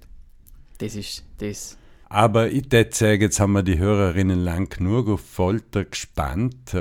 Das 0.79 0.95
ist 0.95 1.25
das. 1.39 1.78
Aber 2.09 2.49
ich 2.49 2.71
würde 2.71 2.89
sagen, 2.91 3.21
jetzt 3.21 3.39
haben 3.39 3.53
wir 3.53 3.63
die 3.63 3.77
Hörerinnen 3.77 4.43
lang 4.43 4.69
genug 4.69 5.07
auf 5.09 5.21
Folter 5.21 5.85
gespannt. 5.85 6.75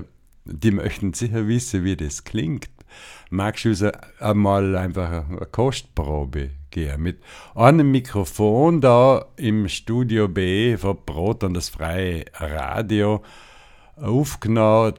Die 0.46 0.70
möchten 0.70 1.12
sicher 1.12 1.46
wissen, 1.46 1.84
wie 1.84 1.96
das 1.96 2.24
klingt. 2.24 2.70
Magst 3.28 3.66
du 3.66 3.68
uns 3.68 3.82
einmal 4.20 4.74
einfach 4.74 5.28
eine 5.28 5.46
Kostprobe 5.52 6.50
geben? 6.70 7.02
Mit 7.02 7.22
einem 7.54 7.90
Mikrofon 7.90 8.80
da 8.80 9.26
im 9.36 9.68
Studio 9.68 10.28
B 10.28 10.78
von 10.78 10.96
Brot 11.04 11.44
und 11.44 11.52
das 11.52 11.68
freie 11.68 12.24
Radio 12.32 13.22
aufgenommen. 13.96 14.94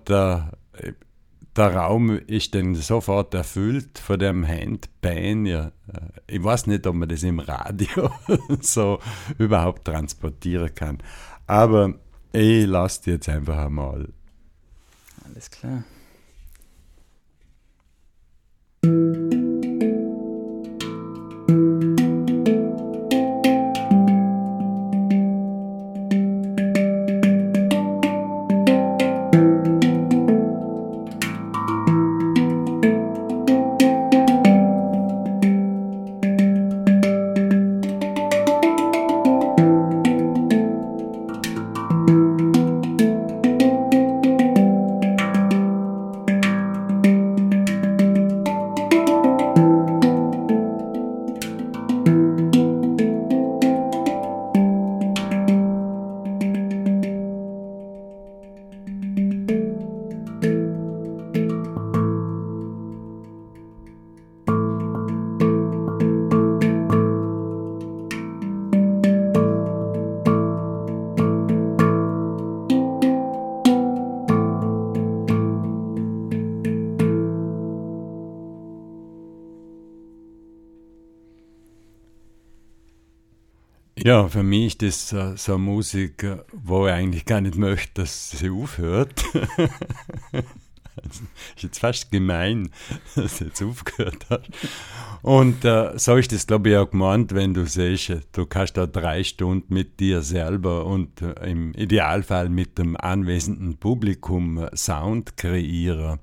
Der 1.59 1.75
Raum 1.75 2.17
ist 2.17 2.55
dann 2.55 2.73
sofort 2.73 3.33
erfüllt 3.33 3.99
von 3.99 4.17
dem 4.17 4.47
Handpan. 4.47 5.45
Ja, 5.45 5.67
äh, 5.91 6.35
ich 6.35 6.43
weiß 6.43 6.67
nicht, 6.67 6.87
ob 6.87 6.95
man 6.95 7.09
das 7.09 7.23
im 7.23 7.39
Radio 7.39 8.09
so 8.61 8.99
überhaupt 9.37 9.85
transportieren 9.85 10.73
kann. 10.73 10.99
Aber 11.47 11.93
ich 12.31 12.65
lasse 12.65 13.11
jetzt 13.11 13.29
einfach 13.29 13.57
einmal. 13.57 14.09
Alles 15.25 15.51
klar. 15.51 15.83
Ja, 84.03 84.27
für 84.27 84.43
mich 84.43 84.81
ist 84.81 85.13
das 85.13 85.43
so, 85.43 85.57
Musik, 85.57 86.25
wo 86.53 86.87
ich 86.87 86.93
eigentlich 86.93 87.25
gar 87.25 87.41
nicht 87.41 87.55
möchte, 87.55 88.01
dass 88.01 88.31
sie 88.31 88.49
aufhört. 88.49 89.23
ist 91.55 91.63
jetzt 91.63 91.79
fast 91.79 92.11
gemein, 92.11 92.69
dass 93.15 93.37
sie 93.37 93.45
jetzt 93.45 93.61
aufgehört 93.61 94.29
hat. 94.29 94.47
Und 95.21 95.65
äh, 95.65 95.97
so 95.97 96.15
ist 96.15 96.31
das, 96.31 96.47
glaube 96.47 96.69
ich, 96.69 96.77
auch 96.77 96.89
gemeint, 96.89 97.33
wenn 97.33 97.53
du 97.53 97.65
siehst, 97.65 98.13
du 98.31 98.45
kannst 98.45 98.77
da 98.77 98.87
drei 98.87 99.23
Stunden 99.23 99.73
mit 99.73 99.99
dir 99.99 100.21
selber 100.21 100.85
und 100.85 101.21
äh, 101.21 101.49
im 101.49 101.73
Idealfall 101.73 102.49
mit 102.49 102.77
dem 102.77 102.95
anwesenden 102.95 103.77
Publikum 103.77 104.65
Sound 104.73 105.35
kreieren. 105.35 106.19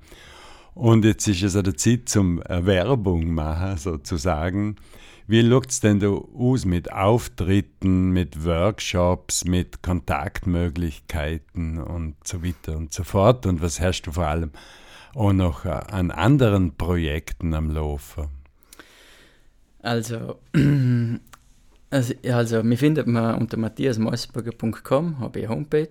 Und 0.73 1.05
jetzt 1.05 1.27
ist 1.27 1.43
es 1.43 1.55
an 1.55 1.63
der 1.63 1.75
Zeit 1.75 2.09
zum 2.09 2.39
Werbung 2.47 3.33
machen, 3.33 3.77
sozusagen. 3.77 4.77
Wie 5.29 5.45
schaut 5.45 5.69
es 5.71 5.81
denn 5.81 5.99
da 5.99 6.07
aus 6.07 6.63
mit 6.63 6.89
Auftritten, 6.89 8.11
mit 8.11 8.45
Workshops, 8.45 9.43
mit 9.43 9.83
Kontaktmöglichkeiten 9.83 11.79
und 11.79 12.15
so 12.25 12.41
weiter 12.41 12.77
und 12.77 12.93
so 12.93 13.03
fort? 13.03 13.45
Und 13.45 13.61
was 13.61 13.81
hast 13.81 14.03
du 14.03 14.13
vor 14.13 14.27
allem 14.27 14.51
auch 15.15 15.33
noch 15.33 15.65
äh, 15.65 15.69
an 15.69 16.11
anderen 16.11 16.77
Projekten 16.77 17.53
am 17.53 17.71
Laufen? 17.71 18.29
Also, 19.81 20.39
also, 21.89 22.13
also 22.31 22.63
mir 22.63 22.77
findet 22.77 23.07
man 23.07 23.35
unter 23.35 23.57
matthiasmoisberger.com, 23.57 25.19
habe 25.19 25.39
ich 25.39 25.45
eine 25.45 25.55
Homepage. 25.55 25.89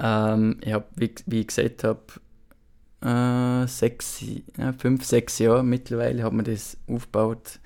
Ähm, 0.00 0.58
ich 0.60 0.74
habe, 0.74 0.84
wie, 0.96 1.14
wie 1.24 1.40
ich 1.40 1.46
gesagt 1.46 1.82
habe, 1.82 2.02
äh, 3.00 3.66
sechs, 3.66 4.22
ja, 4.58 4.74
fünf, 4.74 5.02
sechs 5.02 5.38
Jahre 5.38 5.64
mittlerweile 5.64 6.24
hat 6.24 6.34
man 6.34 6.44
das 6.44 6.76
aufgebaut 6.86 7.58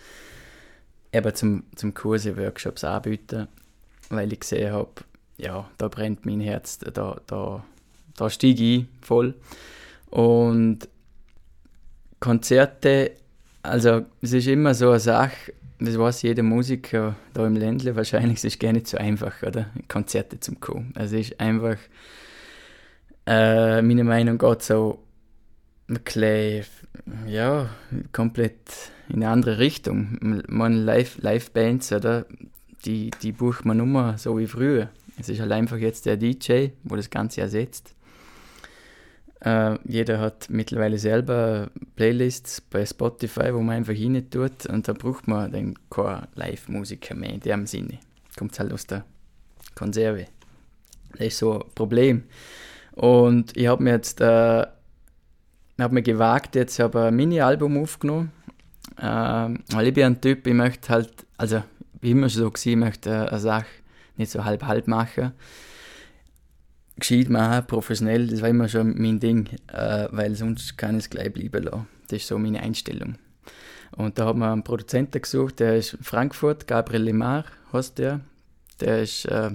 eben 1.17 1.35
zum, 1.35 1.63
zum 1.75 1.95
Kurse, 1.95 2.37
Workshops 2.37 2.85
anbieten, 2.85 3.49
weil 4.11 4.33
ich 4.33 4.41
gesehen 4.41 4.73
habe, 4.73 4.91
ja, 5.39 5.69
da 5.79 5.89
brennt 5.89 6.27
mein 6.27 6.41
Herz, 6.41 6.79
da, 6.79 7.21
da, 7.27 7.65
da 8.17 8.31
steige 8.31 8.63
ich 8.63 8.85
voll. 9.03 9.35
Und 10.11 10.89
Konzerte, 12.21 13.13
also 13.63 14.07
es 14.23 14.33
ist 14.33 14.47
immer 14.47 14.75
so 14.75 14.91
eine 14.91 15.01
Sache, 15.01 15.53
das 15.79 15.99
weiß 15.99 16.23
jeder 16.23 16.43
Musiker 16.43 17.17
da 17.35 17.47
im 17.47 17.57
Ländle 17.57 17.97
wahrscheinlich, 17.97 18.39
es 18.39 18.45
ist 18.45 18.61
gar 18.61 18.73
nicht 18.73 18.87
so 18.87 18.97
einfach, 18.97 19.43
oder? 19.43 19.67
Konzerte 19.89 20.41
zum 20.41 20.59
kommen. 20.61 20.93
Also 20.95 21.17
es 21.17 21.31
ist 21.31 21.41
einfach, 21.41 21.77
äh, 23.27 23.83
meiner 23.83 24.05
Meinung 24.05 24.39
nach, 24.39 24.61
so 24.61 25.03
bisschen, 25.87 26.65
ja, 27.27 27.71
komplett 28.13 28.91
in 29.09 29.17
eine 29.17 29.29
andere 29.29 29.59
Richtung. 29.59 30.43
Man 30.49 30.85
Live, 30.85 31.19
Live-Bands, 31.21 31.93
oder? 31.93 32.27
Die, 32.85 33.11
die 33.23 33.33
bucht 33.33 33.65
man 33.65 33.81
immer 33.81 34.19
so 34.19 34.39
wie 34.39 34.47
früher. 34.47 34.91
Es 35.19 35.29
ist 35.29 35.41
halt 35.41 35.53
einfach 35.53 35.79
jetzt 35.79 36.07
der 36.07 36.17
DJ, 36.17 36.69
wo 36.85 36.97
das 36.97 37.11
Ganze 37.11 37.41
ersetzt. 37.41 37.95
Äh, 39.41 39.79
jeder 39.85 40.19
hat 40.19 40.49
mittlerweile 40.51 40.99
selber 40.99 41.71
Playlists 41.95 42.61
bei 42.61 42.85
Spotify, 42.85 43.53
wo 43.53 43.61
man 43.61 43.77
einfach 43.77 43.93
hin 43.93 44.31
tut 44.31 44.67
und 44.67 44.89
da 44.89 44.93
braucht 44.93 45.29
man 45.29 45.53
dann 45.53 45.75
keinen 45.91 46.27
Live-Musiker 46.35 47.15
mehr 47.15 47.35
in 47.35 47.41
dem 47.41 47.67
Sinne. 47.67 47.99
Kommt 48.37 48.59
halt 48.59 48.73
aus 48.73 48.87
der 48.87 49.05
Konserve. 49.75 50.27
Das 51.13 51.29
ist 51.29 51.39
so 51.39 51.61
ein 51.61 51.71
Problem. 51.75 52.25
Und 52.93 53.57
ich 53.57 53.67
habe 53.67 53.83
mir 53.83 53.93
jetzt 53.93 54.21
äh, 54.21 54.67
habe 55.85 55.95
mir 55.95 56.03
gewagt, 56.03 56.55
jetzt 56.55 56.79
habe 56.79 57.05
ein 57.07 57.17
Mini-Album 57.17 57.83
aufgenommen 57.83 58.33
ähm, 59.01 59.59
weil 59.71 59.89
ich 59.89 59.95
bin 59.95 60.05
ein 60.05 60.21
Typ, 60.21 60.47
ich 60.47 60.55
möchte 60.55 60.89
halt, 60.89 61.27
also 61.37 61.63
wie 62.01 62.13
immer 62.13 62.29
so 62.29 62.51
gewesen, 62.51 62.71
ich 62.71 62.77
möchte 62.77 63.29
eine 63.29 63.41
Sache 63.41 63.67
nicht 64.17 64.31
so 64.31 64.45
halb-halb 64.45 64.89
machen. 64.89 65.33
Gescheit 66.99 67.29
machen, 67.29 67.67
professionell, 67.67 68.27
das 68.29 68.41
war 68.41 68.49
immer 68.49 68.69
schon 68.69 68.99
mein 68.99 69.21
Ding, 69.21 69.49
äh, 69.71 70.09
weil 70.11 70.35
sonst 70.35 70.79
kann 70.79 70.97
ich 70.97 71.05
es 71.05 71.11
gleich 71.11 71.33
bleiben 71.33 71.65
lassen. 71.65 71.87
Das 72.09 72.21
ist 72.23 72.29
so 72.29 72.39
meine 72.39 72.61
Einstellung. 72.61 73.17
Und 73.97 74.19
da 74.19 74.27
haben 74.27 74.41
wir 74.41 74.51
einen 74.51 74.65
Produzenten 74.65 75.21
gesucht, 75.21 75.61
der 75.61 75.77
ist 75.77 75.95
in 75.95 76.03
Frankfurt, 76.03 76.67
Gabriel 76.67 77.03
Lemar 77.03 77.45
heißt 77.73 77.99
der. 77.99 78.21
Der 78.81 79.03
ist 79.03 79.27
äh, 79.27 79.51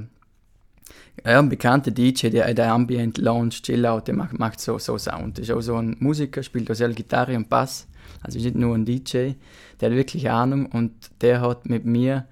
ja, 1.26 1.40
ein 1.40 1.50
bekannter 1.50 1.92
DJ, 1.92 2.30
der, 2.30 2.54
der 2.54 2.74
Ambient 2.74 3.18
Lounge, 3.18 3.50
Chillout, 3.62 4.02
der 4.02 4.16
macht, 4.16 4.38
macht 4.38 4.60
so, 4.60 4.80
so 4.80 4.98
Sound. 4.98 5.40
Ist 5.40 5.52
auch 5.52 5.62
so 5.62 5.76
ein 5.76 5.96
Musiker, 6.00 6.42
spielt 6.42 6.70
auch 6.72 6.76
sehr 6.76 6.90
Gitarre 6.90 7.36
und 7.36 7.50
Bass. 7.50 7.88
Also 8.22 8.38
ist 8.38 8.46
nicht 8.46 8.56
nur 8.56 8.76
ein 8.76 8.86
DJ, 8.86 9.34
der 9.80 9.90
hat 9.90 9.98
wirklich 9.98 10.30
Ahnung 10.30 10.68
und 10.68 10.94
der 11.22 11.42
hat 11.42 11.66
mit 11.68 11.86
mir 11.86 12.28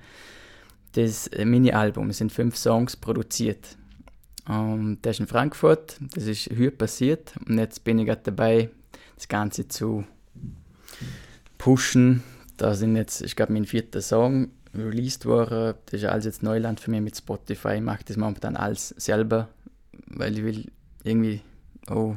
das 0.94 1.28
äh, 1.28 1.46
Mini-Album, 1.46 2.10
es 2.10 2.18
sind 2.18 2.32
fünf 2.32 2.58
Songs 2.58 2.96
produziert. 2.96 3.78
Und 4.48 5.00
der 5.04 5.12
ist 5.12 5.20
in 5.20 5.28
Frankfurt, 5.28 5.98
das 6.16 6.26
ist 6.26 6.50
heute 6.50 6.72
passiert 6.72 7.34
und 7.48 7.58
jetzt 7.60 7.84
bin 7.84 8.00
ich 8.00 8.08
gerade 8.08 8.22
dabei, 8.24 8.70
das 9.16 9.28
Ganze 9.28 9.68
zu 9.68 10.06
pushen. 11.58 12.24
Da 12.58 12.74
sind 12.74 12.96
jetzt, 12.96 13.22
ich 13.22 13.36
glaube, 13.36 13.54
mein 13.54 13.66
vierter 13.66 14.02
Song 14.02 14.50
released 14.74 15.26
worden. 15.26 15.76
Das 15.86 16.02
ist 16.02 16.08
alles 16.08 16.26
jetzt 16.26 16.44
Neuland 16.44 16.80
für 16.80 16.92
mich 16.92 17.02
mit 17.02 17.18
Spotify. 17.18 17.76
Ich 17.76 17.82
mache 17.82 18.04
das 18.06 18.18
momentan 18.18 18.56
alles 18.56 18.90
selber, 18.98 19.50
weil 20.08 20.38
ich 20.38 20.44
will 20.44 20.66
irgendwie 21.04 21.42
oh, 21.90 22.16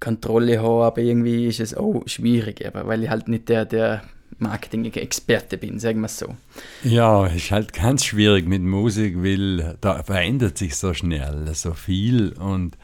Kontrolle 0.00 0.60
habe, 0.60 0.84
aber 0.84 1.00
irgendwie 1.00 1.46
ist 1.46 1.60
es 1.60 1.74
auch 1.74 2.02
schwierig, 2.06 2.68
weil 2.72 3.04
ich 3.04 3.10
halt 3.10 3.28
nicht 3.28 3.48
der, 3.48 3.64
der 3.64 4.02
Marketing-Experte 4.38 5.58
bin, 5.58 5.78
sagen 5.78 6.00
wir 6.00 6.06
es 6.06 6.18
so. 6.18 6.34
Ja, 6.82 7.26
ist 7.26 7.50
halt 7.50 7.72
ganz 7.72 8.04
schwierig 8.04 8.46
mit 8.48 8.62
Musik, 8.62 9.22
weil 9.22 9.76
da 9.80 10.02
verändert 10.02 10.58
sich 10.58 10.76
so 10.76 10.92
schnell 10.92 11.54
so 11.54 11.74
viel 11.74 12.32
und 12.32 12.76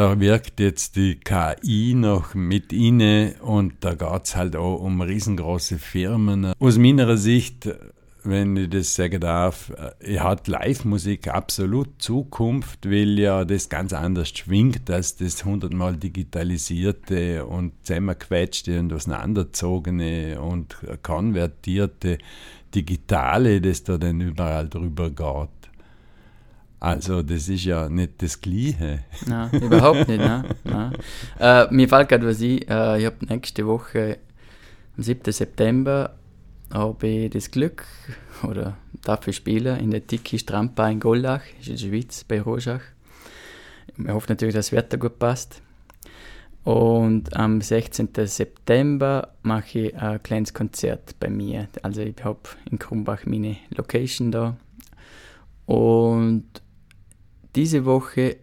da 0.00 0.18
wirkt 0.18 0.60
jetzt 0.60 0.96
die 0.96 1.16
KI 1.16 1.92
noch 1.94 2.34
mit 2.34 2.72
inne 2.72 3.34
und 3.42 3.74
da 3.80 3.92
geht 3.92 4.24
es 4.24 4.34
halt 4.34 4.56
auch 4.56 4.80
um 4.80 5.02
riesengroße 5.02 5.78
Firmen. 5.78 6.54
Aus 6.58 6.78
meiner 6.78 7.18
Sicht 7.18 7.68
wenn 8.22 8.56
ich 8.56 8.68
das 8.68 8.94
sagen 8.94 9.20
darf, 9.20 9.72
äh, 10.00 10.18
hat 10.18 10.46
Live-Musik 10.46 11.28
absolut 11.28 12.02
Zukunft, 12.02 12.84
weil 12.84 13.18
ja 13.18 13.44
das 13.46 13.68
ganz 13.68 13.94
anders 13.94 14.28
schwingt 14.30 14.90
als 14.90 15.16
das 15.16 15.44
hundertmal 15.44 15.96
digitalisierte 15.96 17.46
und 17.46 17.72
zusammengequetschte 17.82 18.78
und 18.78 18.92
auseinanderzogene 18.92 20.40
und 20.40 20.76
konvertierte 21.02 22.18
Digitale, 22.74 23.60
das 23.60 23.84
da 23.84 23.96
dann 23.96 24.20
überall 24.20 24.68
drüber 24.68 25.08
geht. 25.10 25.60
Also, 26.80 27.22
das 27.22 27.48
ist 27.50 27.64
ja 27.64 27.90
nicht 27.90 28.22
das 28.22 28.40
Gleiche. 28.40 29.00
Nein, 29.26 29.50
überhaupt 29.52 30.08
nicht. 30.08 30.18
Nein, 30.18 30.44
nein. 30.64 30.92
Äh, 31.38 31.66
mir 31.70 31.86
fällt 31.86 32.08
gerade 32.08 32.26
was 32.26 32.40
ein. 32.40 32.62
Äh, 32.62 33.00
ich 33.00 33.06
habe 33.06 33.26
nächste 33.26 33.66
Woche, 33.66 34.18
am 34.96 35.02
7. 35.02 35.30
September, 35.30 36.16
habe 36.72 37.06
ich 37.06 37.30
das 37.30 37.50
Glück, 37.50 37.84
oder 38.42 38.78
dafür 39.04 39.34
spielen, 39.34 39.78
in 39.78 39.90
der 39.90 40.06
Tiki 40.06 40.38
Strampa 40.38 40.88
in 40.88 41.00
Gollach, 41.00 41.42
in 41.60 41.72
der 41.72 41.76
Schweiz, 41.76 42.24
bei 42.24 42.40
Roschach. 42.40 42.80
Ich 43.98 44.08
hoffe 44.08 44.30
natürlich, 44.30 44.54
dass 44.54 44.70
das 44.70 44.76
Wetter 44.76 44.96
gut 44.96 45.18
passt. 45.18 45.60
Und 46.64 47.36
am 47.36 47.60
16. 47.60 48.08
September 48.24 49.34
mache 49.42 49.78
ich 49.78 49.96
ein 49.96 50.22
kleines 50.22 50.54
Konzert 50.54 51.18
bei 51.18 51.28
mir. 51.28 51.68
Also 51.82 52.02
ich 52.02 52.22
habe 52.22 52.40
in 52.70 52.78
Krumbach 52.78 53.24
meine 53.26 53.56
Location 53.70 54.30
da. 54.30 54.56
Und 55.66 56.44
diese 57.54 57.84
Woche 57.84 58.36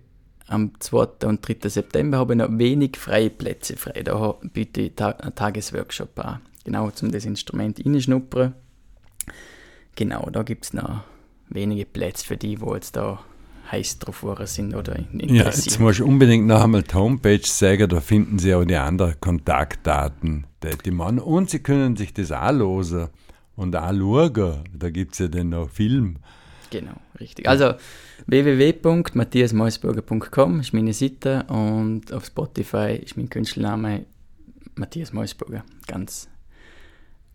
am 0.47 0.71
2. 0.79 1.27
und 1.27 1.47
3. 1.47 1.69
September 1.69 2.17
habe 2.17 2.33
ich 2.33 2.37
noch 2.39 2.49
wenig 2.51 2.97
freie 2.97 3.29
Plätze 3.29 3.75
frei. 3.75 4.03
Da 4.03 4.35
biete 4.53 4.81
ich 4.81 5.01
einen 5.01 5.35
Tagesworkshop 5.35 6.17
an. 6.19 6.41
Genau, 6.63 6.89
um 7.01 7.11
das 7.11 7.25
Instrument 7.25 7.79
reinschnuppern. 7.85 8.53
Genau, 9.95 10.29
da 10.31 10.43
gibt 10.43 10.65
es 10.65 10.73
noch 10.73 11.01
wenige 11.49 11.85
Plätze 11.85 12.25
für 12.25 12.37
die, 12.37 12.61
wo 12.61 12.75
jetzt 12.75 12.95
da 12.95 13.19
heiß 13.71 13.99
drauf 13.99 14.23
sind 14.45 14.75
oder 14.75 14.95
interessiert. 14.97 15.31
Ja, 15.31 15.45
jetzt 15.45 15.79
musst 15.79 15.99
du 15.99 16.05
unbedingt 16.05 16.47
noch 16.47 16.63
einmal 16.63 16.83
die 16.83 16.93
Homepage 16.93 17.45
sagen, 17.45 17.89
da 17.89 17.99
finden 17.99 18.39
Sie 18.39 18.53
auch 18.53 18.63
die 18.63 18.75
anderen 18.75 19.19
Kontaktdaten, 19.19 20.45
die 20.85 20.91
Mann. 20.91 21.19
Und 21.19 21.49
Sie 21.49 21.59
können 21.59 21.95
sich 21.95 22.13
das 22.13 22.31
auch 22.31 22.51
losen 22.51 23.09
und 23.55 23.75
auch 23.75 23.91
schauen. 23.91 24.63
Da 24.73 24.89
gibt 24.89 25.13
es 25.13 25.19
ja 25.19 25.27
dann 25.27 25.49
noch 25.49 25.69
Film. 25.69 26.19
Genau, 26.69 26.95
richtig. 27.19 27.47
Also 27.47 27.73
www.matthiasmeusburger.com 28.25 30.59
ist 30.59 30.73
meine 30.73 30.93
Seite 30.93 31.45
und 31.49 32.11
auf 32.11 32.25
Spotify 32.25 32.99
ist 33.03 33.17
mein 33.17 33.29
Künstlername 33.29 34.05
Matthias 34.75 35.13
Meusburger. 35.13 35.63
Ganz 35.87 36.27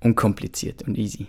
unkompliziert 0.00 0.82
und 0.82 0.98
easy. 0.98 1.26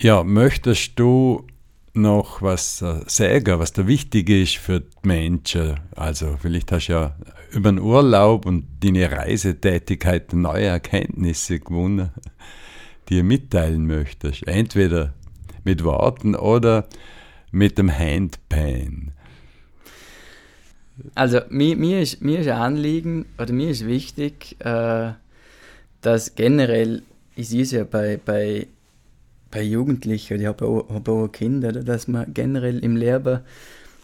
Ja, 0.00 0.22
möchtest 0.24 0.98
du 0.98 1.46
noch 1.92 2.42
was 2.42 2.82
äh, 2.82 3.00
sagen, 3.06 3.58
was 3.58 3.72
da 3.72 3.86
wichtig 3.86 4.30
ist 4.30 4.56
für 4.56 4.80
die 4.80 4.86
Menschen? 5.02 5.80
Also 5.96 6.36
vielleicht 6.40 6.72
hast 6.72 6.88
du 6.88 6.92
ja 6.92 7.16
über 7.50 7.72
den 7.72 7.80
Urlaub 7.80 8.46
und 8.46 8.64
deine 8.80 9.10
Reisetätigkeit 9.10 10.32
neue 10.32 10.66
Erkenntnisse 10.66 11.58
gewonnen, 11.58 12.10
die 13.08 13.18
du 13.18 13.24
mitteilen 13.24 13.86
möchtest. 13.86 14.46
Entweder 14.46 15.14
mit 15.70 15.84
Worten 15.84 16.34
oder 16.34 16.86
mit 17.52 17.78
dem 17.78 17.96
Handpan. 17.96 19.12
Also 21.14 21.40
mir, 21.48 21.76
mir, 21.76 22.00
ist, 22.00 22.20
mir 22.20 22.40
ist 22.40 22.48
ein 22.48 22.60
Anliegen 22.60 23.26
oder 23.38 23.52
mir 23.52 23.70
ist 23.70 23.86
wichtig, 23.86 24.56
äh, 24.58 25.12
dass 26.00 26.34
generell, 26.34 27.02
ich 27.36 27.48
sehe 27.48 27.62
es 27.62 27.70
ja 27.70 27.84
bei, 27.84 28.18
bei 28.22 28.66
bei 29.50 29.62
Jugendlichen, 29.62 30.40
ich 30.40 30.46
habe 30.46 30.64
auch, 30.64 30.88
hab 30.88 31.08
auch 31.08 31.28
Kinder, 31.28 31.72
dass 31.72 32.06
man 32.06 32.32
generell 32.32 32.78
im 32.84 32.96
Leben, 32.96 33.40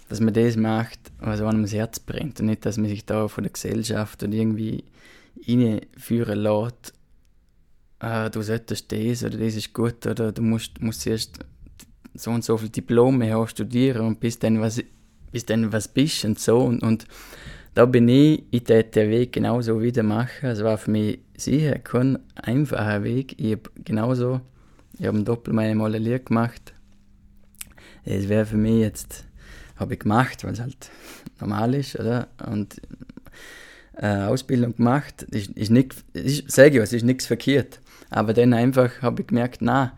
dass 0.09 0.21
man 0.21 0.35
das 0.35 0.57
macht, 0.57 0.99
was 1.21 1.41
einem 1.41 1.63
das 1.63 1.73
Herz 1.73 2.01
brennt 2.01 2.41
und 2.41 2.47
nicht, 2.47 2.67
dass 2.67 2.79
man 2.79 2.89
sich 2.89 3.05
da 3.07 3.29
von 3.29 3.45
der 3.45 3.53
Gesellschaft 3.53 4.25
und 4.25 4.33
irgendwie 4.33 4.83
reinführen 5.47 6.41
lässt, 6.41 6.95
äh, 8.01 8.29
du 8.31 8.43
solltest 8.43 8.91
das 8.91 9.23
oder 9.23 9.39
das 9.39 9.55
ist 9.55 9.73
gut 9.73 10.05
oder 10.07 10.33
du 10.33 10.43
musst, 10.43 10.83
musst 10.83 11.07
erst 11.07 11.39
so 12.19 12.31
und 12.31 12.45
so 12.45 12.57
viele 12.57 12.71
Diplome 12.71 13.33
haben, 13.33 13.49
studieren 13.49 14.07
und 14.07 14.21
bis 14.21 14.39
dann 14.39 14.61
was, 14.61 14.83
bis 15.33 15.45
dann 15.47 15.73
was 15.73 15.89
bist 15.89 16.25
und 16.25 16.39
so 16.39 16.59
und, 16.61 16.83
und 16.83 17.07
da 17.75 17.85
bin 17.85 18.09
ich, 18.09 18.45
ich 18.51 18.65
täte 18.65 19.01
den 19.01 19.11
Weg 19.11 19.33
genauso 19.33 19.83
wieder 19.83 20.03
machen. 20.03 20.49
Es 20.49 20.65
war 20.65 20.79
für 20.79 20.91
mich 20.91 21.19
sicher 21.37 21.79
kein 21.79 22.19
einfacher 22.35 23.05
Weg. 23.05 23.39
Ich 23.39 23.53
habe 23.53 23.71
genauso 23.85 24.41
ich 24.99 25.07
habe 25.07 25.19
im 25.19 25.25
Doppel 25.25 25.53
meine 25.53 25.75
Mal 25.75 25.93
gemacht. 26.21 26.73
Es 28.05 28.29
wäre 28.29 28.47
für 28.47 28.57
mich 28.57 28.81
jetzt, 28.81 29.25
habe 29.77 29.95
ich 29.95 30.01
gemacht, 30.01 30.43
weil 30.45 30.55
es 30.55 30.61
halt 30.61 30.91
normal 31.41 31.75
ist, 31.75 31.99
oder? 31.99 32.29
Und 32.47 32.81
äh, 33.97 34.25
Ausbildung 34.25 34.77
gemacht, 34.77 35.23
ist, 35.25 35.51
ist 35.51 35.71
nicht, 35.71 35.97
ist, 36.15 36.51
sage 36.51 36.77
ich 36.77 36.83
was, 36.83 36.93
ist 36.93 37.03
nichts 37.03 37.27
verkehrt. 37.27 37.81
Aber 38.09 38.33
dann 38.33 38.55
einfach 38.55 39.03
habe 39.03 39.23
ich 39.23 39.27
gemerkt, 39.27 39.59
na, 39.61 39.93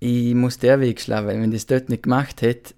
ich 0.00 0.34
muss 0.34 0.58
der 0.58 0.80
Weg 0.80 1.00
schlagen, 1.00 1.26
weil 1.26 1.40
wenn 1.40 1.52
ich 1.52 1.66
das 1.66 1.66
dort 1.66 1.88
nicht 1.88 2.04
gemacht 2.04 2.42
hätte, 2.42 2.74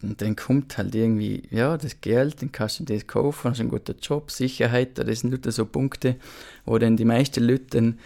dann 0.00 0.36
kommt 0.36 0.78
halt 0.78 0.94
irgendwie, 0.94 1.42
ja, 1.50 1.76
das 1.76 2.00
Geld, 2.00 2.40
dann 2.40 2.52
kannst 2.52 2.80
du 2.80 2.84
das 2.84 3.06
kaufen, 3.06 3.50
hast 3.50 3.60
einen 3.60 3.68
guten 3.68 3.96
Job, 4.00 4.30
Sicherheit, 4.30 4.96
das 4.96 5.20
sind 5.20 5.30
nur 5.30 5.52
so 5.52 5.66
Punkte, 5.66 6.16
wo 6.64 6.78
dann 6.78 6.96
die 6.96 7.04
meisten 7.04 7.42
Leute 7.42 7.66
dann 7.70 7.98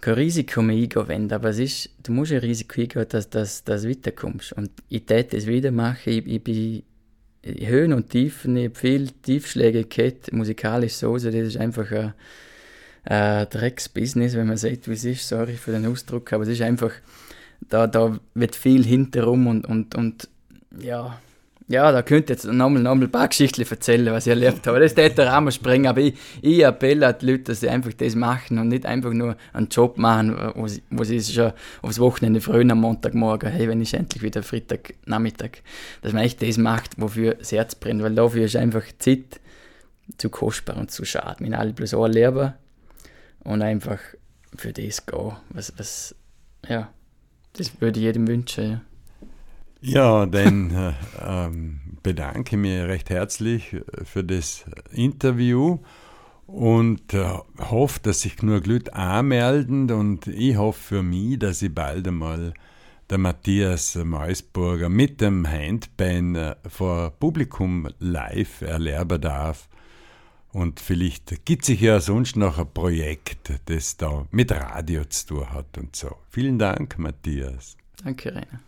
kein 0.00 0.14
Risiko 0.14 0.62
mehr 0.62 0.76
eingehen 0.76 1.32
aber 1.32 1.50
es 1.50 1.58
ist, 1.58 1.90
du 2.02 2.12
musst 2.12 2.32
ein 2.32 2.38
Risiko 2.38 2.80
eingehen, 2.80 3.06
dass 3.08 3.30
du 3.30 3.38
dass, 3.38 3.64
dass 3.64 3.88
weiterkommst. 3.88 4.52
Und 4.52 4.70
ich 4.88 5.06
täte 5.06 5.36
es 5.36 5.46
wieder 5.46 5.70
machen, 5.70 6.12
ich, 6.12 6.26
ich 6.26 6.42
bin 6.42 6.82
Höhen 7.44 7.92
und 7.92 8.10
Tiefen, 8.10 8.56
ich 8.56 8.66
habe 8.66 8.74
viele 8.78 9.06
Tiefschläge 9.06 9.84
gehabt, 9.84 10.32
musikalisch 10.32 10.94
so, 10.94 11.12
also 11.12 11.30
das 11.30 11.40
ist 11.40 11.56
einfach 11.56 11.90
ein, 11.92 12.14
ein 13.04 13.48
Drecksbusiness, 13.48 14.34
wenn 14.34 14.48
man 14.48 14.56
sagt, 14.56 14.88
wie 14.88 14.94
es 14.94 15.04
ist, 15.04 15.28
sorry 15.28 15.54
für 15.54 15.72
den 15.72 15.86
Ausdruck, 15.86 16.32
aber 16.32 16.42
es 16.42 16.50
ist 16.50 16.62
einfach, 16.62 16.92
da, 17.68 17.86
da 17.86 18.18
wird 18.34 18.56
viel 18.56 18.84
hinterrum 18.84 19.46
und, 19.46 19.66
und, 19.66 19.94
und 19.94 20.28
ja, 20.80 21.18
ja, 21.68 21.90
da 21.90 22.02
könnte 22.02 22.34
jetzt 22.34 22.44
nochmal, 22.44 22.82
nochmal 22.82 23.06
ein 23.06 23.10
paar 23.10 23.28
Geschichten 23.28 23.62
erzählen, 23.62 24.12
was 24.12 24.26
ich 24.26 24.30
erlebt 24.30 24.66
habe. 24.66 24.80
Das 24.80 24.94
hätte 24.96 25.16
der 25.16 25.28
Rahmen 25.28 25.50
springen, 25.52 25.86
aber 25.86 26.00
ich, 26.00 26.14
ich 26.42 26.66
appelle 26.66 27.06
an 27.06 27.14
die 27.20 27.26
Leute, 27.26 27.44
dass 27.44 27.60
sie 27.60 27.68
einfach 27.70 27.92
das 27.94 28.14
machen 28.14 28.58
und 28.58 28.68
nicht 28.68 28.84
einfach 28.84 29.12
nur 29.12 29.36
einen 29.54 29.68
Job 29.68 29.96
machen, 29.96 30.36
wo 30.54 30.66
sie, 30.66 30.82
wo 30.90 31.02
sie 31.04 31.22
schon 31.22 31.52
aufs 31.80 31.98
Wochenende 31.98 32.42
früh 32.42 32.68
am 32.70 32.80
Montagmorgen, 32.80 33.50
hey, 33.50 33.68
wenn 33.68 33.80
ich 33.80 33.94
endlich 33.94 34.22
wieder 34.22 34.42
Freitag 34.42 34.94
Nachmittag, 35.06 35.62
dass 36.02 36.12
man 36.12 36.24
echt 36.24 36.42
das 36.42 36.58
macht, 36.58 37.00
wofür 37.00 37.34
das 37.34 37.52
Herz 37.52 37.74
brennt, 37.74 38.02
weil 38.02 38.14
dafür 38.14 38.44
ist 38.44 38.56
einfach 38.56 38.84
Zeit 38.98 39.40
zu 40.18 40.28
kostbar 40.28 40.76
und 40.76 40.90
zu 40.90 41.06
schade. 41.06 41.44
Wir 41.44 41.58
alle 41.58 41.72
bloß 41.72 41.94
ein 41.94 42.12
Leben 42.12 42.52
und 43.44 43.62
einfach 43.62 44.00
für 44.56 44.72
das 44.74 45.06
gehen, 45.06 45.32
was, 45.50 45.72
was, 45.78 46.14
ja, 46.68 46.90
das 47.54 47.80
würde 47.80 48.00
ich 48.00 48.04
jedem 48.04 48.26
wünschen, 48.26 48.70
ja. 48.70 48.80
Ja, 49.84 50.26
dann 50.26 50.70
äh, 50.74 50.92
ähm, 51.20 51.80
bedanke 52.02 52.56
mich 52.56 52.82
recht 52.82 53.10
herzlich 53.10 53.72
äh, 53.72 54.04
für 54.04 54.24
das 54.24 54.64
Interview 54.92 55.78
und 56.46 57.14
äh, 57.14 57.24
hoffe, 57.58 58.00
dass 58.02 58.20
sich 58.20 58.36
genug 58.36 58.66
Leute 58.66 58.94
anmelden 58.94 59.90
und 59.90 60.26
ich 60.26 60.56
hoffe 60.56 60.80
für 60.80 61.02
mich, 61.02 61.38
dass 61.38 61.62
ich 61.62 61.74
bald 61.74 62.06
einmal 62.06 62.54
der 63.10 63.18
Matthias 63.18 63.96
Meusburger 63.96 64.88
mit 64.88 65.20
dem 65.20 65.50
Handpan 65.50 66.34
äh, 66.34 66.54
vor 66.68 67.10
Publikum 67.10 67.88
live 67.98 68.62
erleben 68.62 69.20
darf. 69.20 69.68
Und 70.52 70.80
vielleicht 70.80 71.44
gibt 71.46 71.64
sich 71.64 71.80
ja 71.80 72.00
sonst 72.00 72.36
noch 72.36 72.58
ein 72.58 72.70
Projekt, 72.72 73.52
das 73.66 73.96
da 73.96 74.26
mit 74.30 74.52
Radio 74.52 75.04
zu 75.06 75.26
tun 75.26 75.50
hat 75.50 75.78
und 75.78 75.96
so. 75.96 76.16
Vielen 76.28 76.58
Dank, 76.58 76.98
Matthias. 76.98 77.76
Danke, 78.04 78.34
Rainer. 78.34 78.60